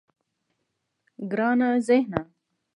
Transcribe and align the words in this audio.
گرانه 1.29 1.69
ذهنه. 1.87 2.21